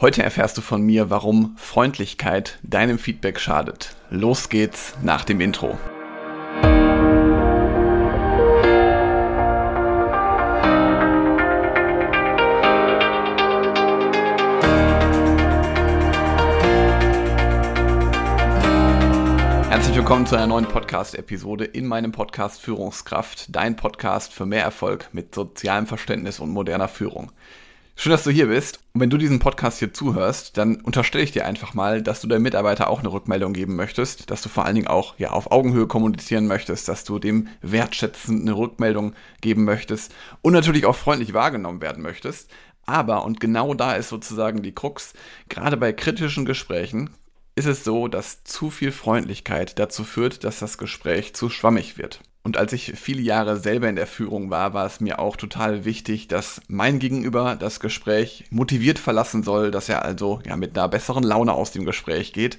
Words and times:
Heute 0.00 0.22
erfährst 0.22 0.56
du 0.56 0.60
von 0.60 0.80
mir, 0.82 1.10
warum 1.10 1.56
Freundlichkeit 1.56 2.60
deinem 2.62 3.00
Feedback 3.00 3.40
schadet. 3.40 3.96
Los 4.10 4.48
geht's 4.48 4.94
nach 5.02 5.24
dem 5.24 5.40
Intro. 5.40 5.76
Herzlich 19.68 19.96
willkommen 19.96 20.26
zu 20.26 20.36
einer 20.36 20.46
neuen 20.46 20.66
Podcast-Episode 20.66 21.64
in 21.64 21.88
meinem 21.88 22.12
Podcast 22.12 22.60
Führungskraft, 22.60 23.52
dein 23.52 23.74
Podcast 23.74 24.32
für 24.32 24.46
mehr 24.46 24.62
Erfolg 24.62 25.08
mit 25.10 25.34
sozialem 25.34 25.88
Verständnis 25.88 26.38
und 26.38 26.50
moderner 26.50 26.86
Führung. 26.86 27.32
Schön, 28.00 28.12
dass 28.12 28.22
du 28.22 28.30
hier 28.30 28.46
bist. 28.46 28.78
Und 28.92 29.00
wenn 29.00 29.10
du 29.10 29.16
diesen 29.16 29.40
Podcast 29.40 29.80
hier 29.80 29.92
zuhörst, 29.92 30.56
dann 30.56 30.76
unterstelle 30.82 31.24
ich 31.24 31.32
dir 31.32 31.44
einfach 31.44 31.74
mal, 31.74 32.00
dass 32.00 32.20
du 32.20 32.28
deinem 32.28 32.44
Mitarbeiter 32.44 32.90
auch 32.90 33.00
eine 33.00 33.10
Rückmeldung 33.10 33.52
geben 33.54 33.74
möchtest, 33.74 34.30
dass 34.30 34.40
du 34.40 34.48
vor 34.48 34.64
allen 34.64 34.76
Dingen 34.76 34.86
auch 34.86 35.18
ja, 35.18 35.30
auf 35.30 35.50
Augenhöhe 35.50 35.88
kommunizieren 35.88 36.46
möchtest, 36.46 36.86
dass 36.86 37.02
du 37.02 37.18
dem 37.18 37.48
wertschätzend 37.60 38.42
eine 38.42 38.56
Rückmeldung 38.56 39.14
geben 39.40 39.64
möchtest 39.64 40.14
und 40.42 40.52
natürlich 40.52 40.86
auch 40.86 40.94
freundlich 40.94 41.34
wahrgenommen 41.34 41.80
werden 41.80 42.04
möchtest. 42.04 42.48
Aber, 42.86 43.24
und 43.24 43.40
genau 43.40 43.74
da 43.74 43.94
ist 43.94 44.10
sozusagen 44.10 44.62
die 44.62 44.76
Krux, 44.76 45.12
gerade 45.48 45.76
bei 45.76 45.92
kritischen 45.92 46.44
Gesprächen 46.44 47.10
ist 47.56 47.66
es 47.66 47.82
so, 47.82 48.06
dass 48.06 48.44
zu 48.44 48.70
viel 48.70 48.92
Freundlichkeit 48.92 49.76
dazu 49.80 50.04
führt, 50.04 50.44
dass 50.44 50.60
das 50.60 50.78
Gespräch 50.78 51.34
zu 51.34 51.50
schwammig 51.50 51.98
wird. 51.98 52.20
Und 52.42 52.56
als 52.56 52.72
ich 52.72 52.92
viele 52.96 53.20
Jahre 53.20 53.58
selber 53.58 53.88
in 53.88 53.96
der 53.96 54.06
Führung 54.06 54.48
war, 54.48 54.72
war 54.72 54.86
es 54.86 55.00
mir 55.00 55.18
auch 55.18 55.36
total 55.36 55.84
wichtig, 55.84 56.28
dass 56.28 56.60
mein 56.68 56.98
Gegenüber 56.98 57.56
das 57.56 57.80
Gespräch 57.80 58.44
motiviert 58.50 58.98
verlassen 58.98 59.42
soll, 59.42 59.70
dass 59.70 59.88
er 59.88 60.04
also 60.04 60.40
ja 60.46 60.56
mit 60.56 60.78
einer 60.78 60.88
besseren 60.88 61.24
Laune 61.24 61.52
aus 61.52 61.72
dem 61.72 61.84
Gespräch 61.84 62.32
geht. 62.32 62.58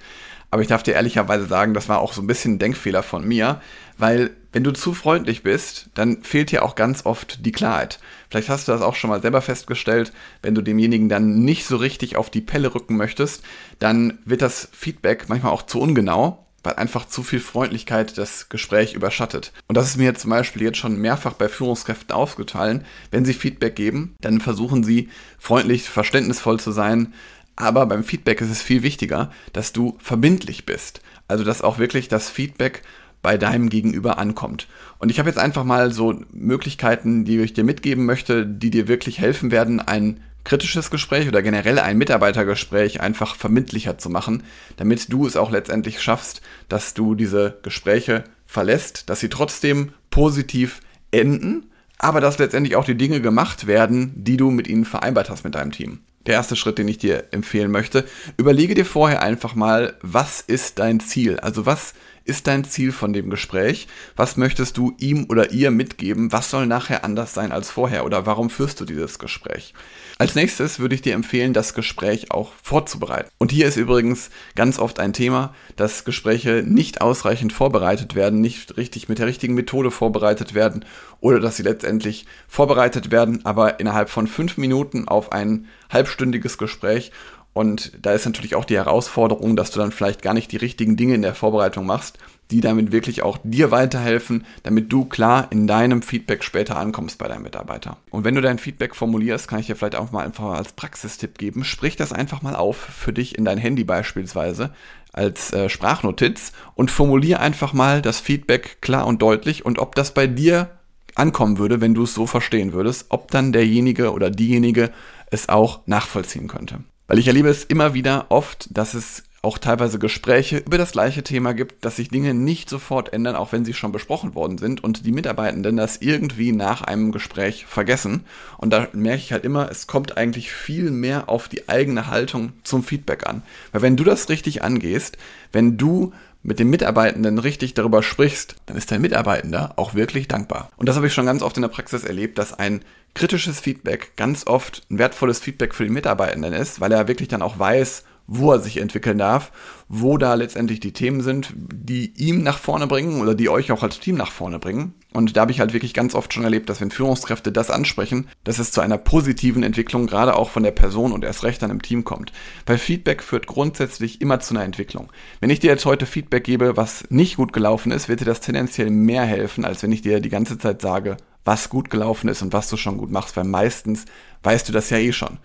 Aber 0.51 0.61
ich 0.61 0.67
darf 0.67 0.83
dir 0.83 0.93
ehrlicherweise 0.93 1.45
sagen, 1.45 1.73
das 1.73 1.89
war 1.89 1.99
auch 1.99 2.13
so 2.13 2.21
ein 2.21 2.27
bisschen 2.27 2.55
ein 2.55 2.59
Denkfehler 2.59 3.03
von 3.03 3.27
mir, 3.27 3.61
weil 3.97 4.31
wenn 4.51 4.63
du 4.63 4.71
zu 4.71 4.93
freundlich 4.93 5.43
bist, 5.43 5.89
dann 5.93 6.23
fehlt 6.23 6.51
dir 6.51 6.63
auch 6.63 6.75
ganz 6.75 7.05
oft 7.05 7.45
die 7.45 7.51
Klarheit. 7.51 7.99
Vielleicht 8.29 8.49
hast 8.49 8.67
du 8.67 8.71
das 8.71 8.81
auch 8.81 8.95
schon 8.95 9.11
mal 9.11 9.21
selber 9.21 9.41
festgestellt, 9.41 10.11
wenn 10.41 10.55
du 10.55 10.61
demjenigen 10.61 11.07
dann 11.07 11.43
nicht 11.43 11.65
so 11.65 11.77
richtig 11.77 12.15
auf 12.15 12.31
die 12.31 12.41
Pelle 12.41 12.73
rücken 12.73 12.97
möchtest, 12.97 13.43
dann 13.77 14.19
wird 14.25 14.41
das 14.41 14.69
Feedback 14.71 15.29
manchmal 15.29 15.51
auch 15.51 15.63
zu 15.63 15.79
ungenau 15.79 16.45
weil 16.63 16.75
einfach 16.75 17.07
zu 17.07 17.23
viel 17.23 17.39
Freundlichkeit 17.39 18.17
das 18.17 18.49
Gespräch 18.49 18.93
überschattet. 18.93 19.51
Und 19.67 19.75
das 19.75 19.87
ist 19.87 19.97
mir 19.97 20.15
zum 20.15 20.31
Beispiel 20.31 20.63
jetzt 20.63 20.77
schon 20.77 20.97
mehrfach 20.97 21.33
bei 21.33 21.49
Führungskräften 21.49 22.11
aufgefallen. 22.13 22.85
Wenn 23.11 23.25
sie 23.25 23.33
Feedback 23.33 23.75
geben, 23.75 24.15
dann 24.21 24.41
versuchen 24.41 24.83
sie 24.83 25.09
freundlich, 25.37 25.89
verständnisvoll 25.89 26.59
zu 26.59 26.71
sein. 26.71 27.13
Aber 27.55 27.85
beim 27.85 28.03
Feedback 28.03 28.41
ist 28.41 28.49
es 28.49 28.61
viel 28.61 28.83
wichtiger, 28.83 29.31
dass 29.53 29.73
du 29.73 29.97
verbindlich 29.99 30.65
bist. 30.65 31.01
Also 31.27 31.43
dass 31.43 31.61
auch 31.61 31.77
wirklich 31.77 32.07
das 32.07 32.29
Feedback 32.29 32.83
bei 33.21 33.37
deinem 33.37 33.69
Gegenüber 33.69 34.17
ankommt. 34.17 34.67
Und 34.97 35.11
ich 35.11 35.19
habe 35.19 35.29
jetzt 35.29 35.39
einfach 35.39 35.63
mal 35.63 35.91
so 35.91 36.21
Möglichkeiten, 36.31 37.25
die 37.25 37.39
ich 37.39 37.53
dir 37.53 37.63
mitgeben 37.63 38.05
möchte, 38.05 38.45
die 38.45 38.69
dir 38.69 38.87
wirklich 38.87 39.19
helfen 39.19 39.51
werden, 39.51 39.79
ein 39.81 40.21
kritisches 40.43 40.89
Gespräch 40.89 41.27
oder 41.27 41.41
generell 41.41 41.79
ein 41.79 41.97
Mitarbeitergespräch 41.97 43.01
einfach 43.01 43.35
verbindlicher 43.35 43.97
zu 43.97 44.09
machen, 44.09 44.43
damit 44.77 45.11
du 45.11 45.27
es 45.27 45.37
auch 45.37 45.51
letztendlich 45.51 46.01
schaffst, 46.01 46.41
dass 46.69 46.93
du 46.93 47.15
diese 47.15 47.59
Gespräche 47.61 48.23
verlässt, 48.45 49.09
dass 49.09 49.19
sie 49.19 49.29
trotzdem 49.29 49.93
positiv 50.09 50.81
enden, 51.11 51.69
aber 51.97 52.21
dass 52.21 52.39
letztendlich 52.39 52.75
auch 52.75 52.85
die 52.85 52.97
Dinge 52.97 53.21
gemacht 53.21 53.67
werden, 53.67 54.13
die 54.15 54.37
du 54.37 54.49
mit 54.51 54.67
ihnen 54.67 54.85
vereinbart 54.85 55.29
hast 55.29 55.43
mit 55.43 55.55
deinem 55.55 55.71
Team. 55.71 55.99
Der 56.25 56.35
erste 56.35 56.55
Schritt, 56.55 56.77
den 56.77 56.87
ich 56.87 56.97
dir 56.97 57.25
empfehlen 57.31 57.71
möchte, 57.71 58.05
überlege 58.37 58.75
dir 58.75 58.85
vorher 58.85 59.21
einfach 59.21 59.55
mal, 59.55 59.95
was 60.01 60.41
ist 60.41 60.79
dein 60.79 60.99
Ziel? 60.99 61.39
Also 61.39 61.65
was 61.65 61.93
ist 62.29 62.47
dein 62.47 62.63
Ziel 62.63 62.91
von 62.91 63.11
dem 63.11 63.29
Gespräch? 63.29 63.87
Was 64.15 64.37
möchtest 64.37 64.77
du 64.77 64.95
ihm 64.99 65.25
oder 65.29 65.51
ihr 65.51 65.71
mitgeben? 65.71 66.31
Was 66.31 66.51
soll 66.51 66.67
nachher 66.67 67.03
anders 67.03 67.33
sein 67.33 67.51
als 67.51 67.71
vorher? 67.71 68.05
Oder 68.05 68.25
warum 68.27 68.49
führst 68.49 68.79
du 68.79 68.85
dieses 68.85 69.17
Gespräch? 69.19 69.73
Als 70.19 70.35
nächstes 70.35 70.79
würde 70.79 70.95
ich 70.95 71.01
dir 71.01 71.15
empfehlen, 71.15 71.53
das 71.53 71.73
Gespräch 71.73 72.31
auch 72.31 72.53
vorzubereiten. 72.61 73.29
Und 73.39 73.51
hier 73.51 73.67
ist 73.67 73.77
übrigens 73.77 74.29
ganz 74.55 74.77
oft 74.77 74.99
ein 74.99 75.13
Thema, 75.13 75.55
dass 75.75 76.05
Gespräche 76.05 76.63
nicht 76.65 77.01
ausreichend 77.01 77.51
vorbereitet 77.51 78.15
werden, 78.15 78.41
nicht 78.41 78.77
richtig 78.77 79.09
mit 79.09 79.17
der 79.17 79.27
richtigen 79.27 79.55
Methode 79.55 79.89
vorbereitet 79.89 80.53
werden 80.53 80.85
oder 81.21 81.39
dass 81.39 81.57
sie 81.57 81.63
letztendlich 81.63 82.25
vorbereitet 82.47 83.11
werden, 83.11 83.45
aber 83.45 83.79
innerhalb 83.79 84.09
von 84.09 84.27
fünf 84.27 84.57
Minuten 84.57 85.07
auf 85.07 85.31
ein 85.31 85.67
halbstündiges 85.91 86.57
Gespräch 86.57 87.11
und 87.53 87.91
da 88.01 88.13
ist 88.13 88.25
natürlich 88.25 88.55
auch 88.55 88.65
die 88.65 88.77
Herausforderung, 88.77 89.55
dass 89.55 89.71
du 89.71 89.79
dann 89.79 89.91
vielleicht 89.91 90.21
gar 90.21 90.33
nicht 90.33 90.51
die 90.51 90.57
richtigen 90.57 90.95
Dinge 90.97 91.15
in 91.15 91.21
der 91.21 91.35
Vorbereitung 91.35 91.85
machst, 91.85 92.17
die 92.51 92.61
damit 92.61 92.91
wirklich 92.91 93.21
auch 93.21 93.37
dir 93.43 93.69
weiterhelfen, 93.69 94.45
damit 94.63 94.91
du 94.91 95.05
klar 95.05 95.47
in 95.51 95.67
deinem 95.67 96.01
Feedback 96.01 96.43
später 96.43 96.77
ankommst 96.77 97.17
bei 97.17 97.27
deinem 97.27 97.43
Mitarbeiter. 97.43 97.97
Und 98.09 98.23
wenn 98.23 98.35
du 98.35 98.41
dein 98.41 98.57
Feedback 98.57 98.95
formulierst, 98.95 99.47
kann 99.47 99.59
ich 99.59 99.67
dir 99.67 99.75
vielleicht 99.75 99.95
auch 99.95 100.11
mal 100.11 100.25
einfach 100.25 100.53
als 100.53 100.73
Praxistipp 100.73 101.37
geben. 101.37 101.63
Sprich 101.63 101.95
das 101.95 102.11
einfach 102.11 102.41
mal 102.41 102.55
auf 102.55 102.77
für 102.77 103.13
dich 103.13 103.37
in 103.37 103.45
dein 103.45 103.57
Handy 103.57 103.83
beispielsweise 103.83 104.71
als 105.11 105.53
äh, 105.53 105.69
Sprachnotiz 105.69 106.53
und 106.75 106.91
formulier 106.91 107.39
einfach 107.39 107.73
mal 107.73 108.01
das 108.01 108.19
Feedback 108.19 108.81
klar 108.81 109.05
und 109.07 109.21
deutlich 109.21 109.65
und 109.65 109.79
ob 109.79 109.95
das 109.95 110.13
bei 110.13 110.27
dir 110.27 110.69
ankommen 111.15 111.57
würde, 111.57 111.81
wenn 111.81 111.93
du 111.93 112.03
es 112.03 112.13
so 112.13 112.25
verstehen 112.25 112.73
würdest, 112.73 113.07
ob 113.09 113.31
dann 113.31 113.51
derjenige 113.51 114.11
oder 114.11 114.29
diejenige 114.29 114.91
es 115.31 115.49
auch 115.49 115.81
nachvollziehen 115.85 116.47
könnte. 116.47 116.79
Weil 117.09 117.17
ich 117.17 117.27
erlebe 117.27 117.49
es 117.49 117.63
immer 117.63 117.95
wieder 117.95 118.27
oft, 118.29 118.69
dass 118.69 118.93
es 118.93 119.23
auch 119.41 119.57
teilweise 119.57 119.97
Gespräche 119.97 120.57
über 120.57 120.77
das 120.77 120.91
gleiche 120.91 121.23
Thema 121.23 121.53
gibt, 121.53 121.83
dass 121.83 121.95
sich 121.95 122.09
Dinge 122.09 122.35
nicht 122.35 122.69
sofort 122.69 123.13
ändern, 123.13 123.35
auch 123.35 123.51
wenn 123.51 123.65
sie 123.65 123.73
schon 123.73 123.91
besprochen 123.91 124.35
worden 124.35 124.59
sind 124.59 124.83
und 124.83 125.07
die 125.07 125.11
Mitarbeitenden 125.11 125.75
das 125.75 125.97
irgendwie 125.97 126.51
nach 126.51 126.83
einem 126.83 127.11
Gespräch 127.11 127.65
vergessen. 127.65 128.25
Und 128.57 128.71
da 128.71 128.89
merke 128.93 129.23
ich 129.23 129.31
halt 129.31 129.43
immer, 129.43 129.71
es 129.71 129.87
kommt 129.87 130.17
eigentlich 130.17 130.51
viel 130.51 130.91
mehr 130.91 131.29
auf 131.29 131.47
die 131.47 131.67
eigene 131.67 132.07
Haltung 132.07 132.51
zum 132.63 132.83
Feedback 132.83 133.25
an. 133.25 133.41
Weil 133.71 133.81
wenn 133.81 133.97
du 133.97 134.03
das 134.03 134.29
richtig 134.29 134.61
angehst, 134.61 135.17
wenn 135.51 135.77
du 135.77 136.13
mit 136.41 136.59
dem 136.59 136.69
Mitarbeitenden 136.69 137.37
richtig 137.37 137.73
darüber 137.73 138.01
sprichst, 138.01 138.55
dann 138.65 138.77
ist 138.77 138.91
dein 138.91 139.01
Mitarbeitender 139.01 139.73
auch 139.75 139.93
wirklich 139.93 140.27
dankbar. 140.27 140.69
Und 140.77 140.87
das 140.87 140.95
habe 140.95 141.07
ich 141.07 141.13
schon 141.13 141.25
ganz 141.25 141.41
oft 141.41 141.57
in 141.57 141.61
der 141.61 141.69
Praxis 141.69 142.03
erlebt, 142.03 142.37
dass 142.37 142.53
ein 142.53 142.81
kritisches 143.13 143.59
Feedback 143.59 144.15
ganz 144.15 144.47
oft 144.47 144.83
ein 144.89 144.99
wertvolles 144.99 145.39
Feedback 145.39 145.75
für 145.75 145.83
den 145.83 145.93
Mitarbeitenden 145.93 146.53
ist, 146.53 146.79
weil 146.79 146.91
er 146.91 147.07
wirklich 147.07 147.27
dann 147.27 147.41
auch 147.41 147.59
weiß, 147.59 148.03
wo 148.27 148.51
er 148.51 148.59
sich 148.59 148.77
entwickeln 148.77 149.17
darf, 149.17 149.51
wo 149.87 150.17
da 150.17 150.35
letztendlich 150.35 150.79
die 150.79 150.93
Themen 150.93 151.21
sind, 151.21 151.51
die 151.55 152.13
ihm 152.15 152.43
nach 152.43 152.59
vorne 152.59 152.85
bringen 152.85 153.21
oder 153.21 153.33
die 153.33 153.49
euch 153.49 153.71
auch 153.71 153.81
als 153.81 153.99
Team 153.99 154.15
nach 154.15 154.31
vorne 154.31 154.59
bringen. 154.59 154.93
Und 155.11 155.35
da 155.35 155.41
habe 155.41 155.51
ich 155.51 155.59
halt 155.59 155.73
wirklich 155.73 155.95
ganz 155.95 156.13
oft 156.13 156.31
schon 156.33 156.43
erlebt, 156.43 156.69
dass 156.69 156.81
wenn 156.81 156.91
Führungskräfte 156.91 157.51
das 157.51 157.71
ansprechen, 157.71 158.27
dass 158.43 158.59
es 158.59 158.71
zu 158.71 158.81
einer 158.81 158.99
positiven 158.99 159.63
Entwicklung 159.63 160.05
gerade 160.05 160.35
auch 160.35 160.51
von 160.51 160.61
der 160.61 160.71
Person 160.71 161.13
und 161.13 161.23
erst 161.23 161.43
recht 161.43 161.61
dann 161.63 161.71
im 161.71 161.81
Team 161.81 162.03
kommt. 162.03 162.31
Weil 162.67 162.77
Feedback 162.77 163.23
führt 163.23 163.47
grundsätzlich 163.47 164.21
immer 164.21 164.39
zu 164.39 164.53
einer 164.53 164.63
Entwicklung. 164.63 165.11
Wenn 165.39 165.49
ich 165.49 165.59
dir 165.59 165.71
jetzt 165.71 165.85
heute 165.85 166.05
Feedback 166.05 166.43
gebe, 166.43 166.77
was 166.77 167.09
nicht 167.09 167.37
gut 167.37 167.53
gelaufen 167.53 167.91
ist, 167.91 168.07
wird 168.07 168.21
dir 168.21 168.25
das 168.25 168.39
tendenziell 168.39 168.91
mehr 168.91 169.23
helfen, 169.23 169.65
als 169.65 169.81
wenn 169.81 169.91
ich 169.91 170.03
dir 170.03 170.19
die 170.19 170.29
ganze 170.29 170.59
Zeit 170.59 170.79
sage, 170.81 171.17
was 171.43 171.69
gut 171.69 171.89
gelaufen 171.89 172.29
ist 172.29 172.43
und 172.43 172.53
was 172.53 172.69
du 172.69 172.77
schon 172.77 172.97
gut 172.97 173.09
machst, 173.09 173.35
weil 173.35 173.45
meistens 173.45 174.05
weißt 174.43 174.69
du 174.69 174.73
das 174.73 174.91
ja 174.91 174.97
eh 174.97 175.11
schon. 175.11 175.39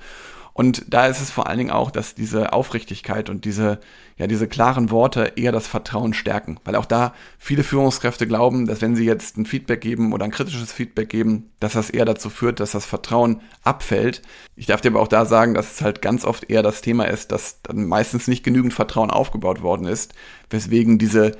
Und 0.54 0.84
da 0.94 1.08
ist 1.08 1.20
es 1.20 1.32
vor 1.32 1.48
allen 1.48 1.58
Dingen 1.58 1.72
auch, 1.72 1.90
dass 1.90 2.14
diese 2.14 2.52
Aufrichtigkeit 2.52 3.28
und 3.28 3.44
diese, 3.44 3.80
ja, 4.16 4.28
diese 4.28 4.46
klaren 4.46 4.92
Worte 4.92 5.32
eher 5.34 5.50
das 5.50 5.66
Vertrauen 5.66 6.14
stärken. 6.14 6.60
Weil 6.64 6.76
auch 6.76 6.86
da 6.86 7.12
viele 7.38 7.64
Führungskräfte 7.64 8.28
glauben, 8.28 8.66
dass 8.66 8.80
wenn 8.80 8.94
sie 8.94 9.04
jetzt 9.04 9.36
ein 9.36 9.46
Feedback 9.46 9.80
geben 9.80 10.12
oder 10.12 10.24
ein 10.24 10.30
kritisches 10.30 10.72
Feedback 10.72 11.08
geben, 11.08 11.50
dass 11.58 11.72
das 11.72 11.90
eher 11.90 12.04
dazu 12.04 12.30
führt, 12.30 12.60
dass 12.60 12.70
das 12.70 12.86
Vertrauen 12.86 13.40
abfällt. 13.64 14.22
Ich 14.54 14.66
darf 14.66 14.80
dir 14.80 14.90
aber 14.90 15.00
auch 15.00 15.08
da 15.08 15.26
sagen, 15.26 15.54
dass 15.54 15.72
es 15.72 15.82
halt 15.82 16.00
ganz 16.00 16.24
oft 16.24 16.48
eher 16.48 16.62
das 16.62 16.82
Thema 16.82 17.04
ist, 17.04 17.32
dass 17.32 17.60
dann 17.62 17.86
meistens 17.86 18.28
nicht 18.28 18.44
genügend 18.44 18.74
Vertrauen 18.74 19.10
aufgebaut 19.10 19.60
worden 19.60 19.88
ist, 19.88 20.14
weswegen 20.50 20.98
diese 20.98 21.32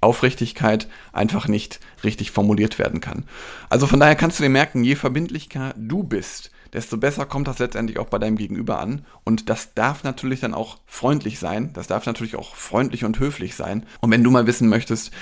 Aufrichtigkeit 0.00 0.88
einfach 1.12 1.46
nicht 1.46 1.78
richtig 2.04 2.30
formuliert 2.30 2.78
werden 2.78 3.02
kann. 3.02 3.26
Also 3.68 3.86
von 3.86 4.00
daher 4.00 4.16
kannst 4.16 4.38
du 4.38 4.42
dir 4.42 4.48
merken, 4.48 4.82
je 4.82 4.96
verbindlicher 4.96 5.74
du 5.76 6.02
bist, 6.02 6.50
desto 6.72 6.96
besser 6.96 7.26
kommt 7.26 7.48
das 7.48 7.58
letztendlich 7.58 7.98
auch 7.98 8.08
bei 8.08 8.18
deinem 8.18 8.36
Gegenüber 8.36 8.78
an. 8.78 9.04
Und 9.24 9.50
das 9.50 9.74
darf 9.74 10.04
natürlich 10.04 10.40
dann 10.40 10.54
auch 10.54 10.78
freundlich 10.86 11.38
sein. 11.38 11.70
Das 11.74 11.86
darf 11.86 12.06
natürlich 12.06 12.36
auch 12.36 12.54
freundlich 12.54 13.04
und 13.04 13.18
höflich 13.18 13.54
sein. 13.54 13.84
Und 14.00 14.10
wenn 14.10 14.24
du 14.24 14.30
mal 14.30 14.46
wissen 14.46 14.68
möchtest, 14.68 15.12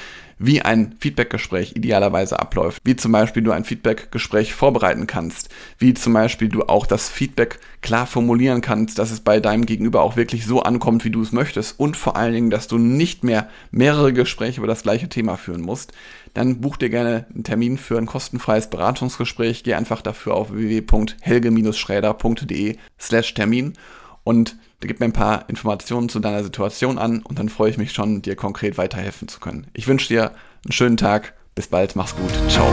wie 0.41 0.63
ein 0.63 0.97
Feedbackgespräch 0.99 1.77
idealerweise 1.77 2.41
abläuft, 2.41 2.81
wie 2.85 2.97
zum 2.97 3.13
Beispiel 3.13 3.43
du 3.43 3.53
ein 3.53 3.65
Feedbackgespräch 3.65 4.55
vorbereiten 4.55 5.07
kannst, 5.07 5.51
wie 5.79 5.93
zum 5.93 6.15
Beispiel 6.15 6.49
du 6.49 6.63
auch 6.63 6.87
das 6.87 7.11
Feedback 7.11 7.59
klar 7.83 8.07
formulieren 8.07 8.63
kannst, 8.63 8.99
dass 8.99 9.11
es 9.11 9.21
bei 9.21 9.39
deinem 9.39 9.67
Gegenüber 9.67 10.01
auch 10.01 10.17
wirklich 10.17 10.47
so 10.47 10.63
ankommt, 10.63 11.05
wie 11.05 11.11
du 11.11 11.21
es 11.21 11.33
möchtest. 11.33 11.79
Und 11.79 11.99
vor 11.99 12.17
allen 12.17 12.33
Dingen, 12.33 12.49
dass 12.49 12.69
du 12.69 12.79
nicht 12.79 13.23
mehr 13.23 13.51
mehrere 13.71 14.15
Gespräche 14.15 14.61
über 14.61 14.67
das 14.67 14.83
gleiche 14.83 15.11
Thema 15.11 15.37
führen 15.37 15.61
musst, 15.61 15.93
dann 16.33 16.63
buch 16.63 16.79
dir 16.79 16.89
gerne 16.89 17.27
einen 17.35 17.45
Termin 17.45 17.77
für 17.77 17.99
ein 17.99 18.07
kostenfreies 18.07 18.71
Beratungsgespräch. 18.71 19.63
Geh 19.63 19.75
einfach 19.75 20.01
dafür 20.01 20.33
auf 20.35 20.53
www.helge-schräder.de 20.53 22.79
slash 22.99 23.35
Termin 23.35 23.75
und 24.31 24.57
gib 24.81 25.01
mir 25.01 25.07
ein 25.07 25.13
paar 25.13 25.49
Informationen 25.49 26.09
zu 26.09 26.21
deiner 26.21 26.45
Situation 26.45 26.99
an 26.99 27.21
und 27.23 27.41
dann 27.41 27.49
freue 27.49 27.69
ich 27.69 27.79
mich 27.79 27.93
schon, 27.93 28.23
dir 28.23 28.37
konkret 28.37 28.79
weiterhelfen 28.79 29.27
zu 29.27 29.41
können. 29.41 29.67
Ich 29.75 29.89
wünsche 29.89 30.07
dir 30.07 30.31
einen 30.65 30.73
schönen 30.73 30.97
Tag. 30.97 31.35
Bis 31.57 31.67
bald. 31.67 31.97
Mach's 31.97 32.15
gut. 32.15 32.31
Ciao. 32.49 32.73